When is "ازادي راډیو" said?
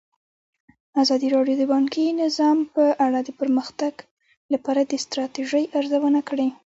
1.01-1.55